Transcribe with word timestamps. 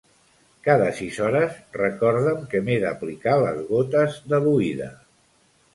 Cada 0.67 0.87
sis 0.99 1.19
hores 1.25 1.59
recorda'm 1.81 2.49
que 2.55 2.63
m'he 2.65 2.81
d'aplicar 2.87 3.37
les 3.45 3.65
gotes 3.73 4.21
de 4.33 4.43
l'oïda. 4.47 4.95